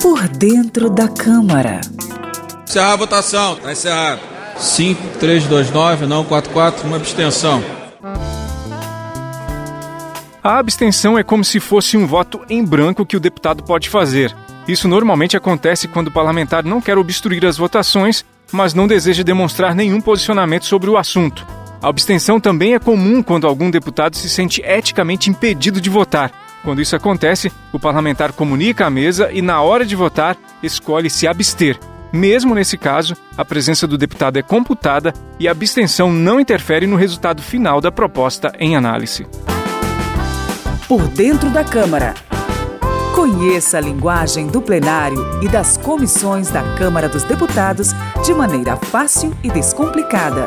[0.00, 1.80] Por dentro da Câmara.
[2.68, 3.54] Encerrar a votação.
[3.54, 4.20] Está encerrado.
[4.58, 7.62] 5, 3, 2, 9, não 4, 4, uma abstenção.
[10.42, 14.34] A abstenção é como se fosse um voto em branco que o deputado pode fazer.
[14.66, 19.74] Isso normalmente acontece quando o parlamentar não quer obstruir as votações, mas não deseja demonstrar
[19.74, 21.46] nenhum posicionamento sobre o assunto.
[21.80, 26.32] A abstenção também é comum quando algum deputado se sente eticamente impedido de votar.
[26.62, 31.26] Quando isso acontece, o parlamentar comunica à mesa e, na hora de votar, escolhe se
[31.26, 31.78] abster.
[32.12, 36.94] Mesmo nesse caso, a presença do deputado é computada e a abstenção não interfere no
[36.94, 39.26] resultado final da proposta em análise.
[40.86, 42.14] Por dentro da Câmara.
[43.14, 47.92] Conheça a linguagem do plenário e das comissões da Câmara dos Deputados
[48.24, 50.46] de maneira fácil e descomplicada.